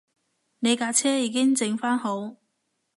[0.57, 2.37] 你架車已經整番好